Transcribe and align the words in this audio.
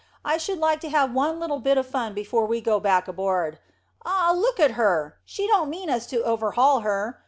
"I 0.25 0.37
should 0.37 0.57
like 0.57 0.81
to 0.81 0.89
have 0.89 1.13
one 1.13 1.39
little 1.39 1.59
bit 1.59 1.77
o' 1.77 1.83
fun 1.83 2.15
before 2.15 2.47
we 2.47 2.59
go 2.59 2.79
back 2.79 3.07
aboard. 3.07 3.59
Ah, 4.03 4.33
look 4.35 4.59
at 4.59 4.71
her! 4.71 5.19
She 5.25 5.45
don't 5.45 5.69
mean 5.69 5.91
us 5.91 6.07
to 6.07 6.23
overhaul 6.23 6.79
her. 6.79 7.19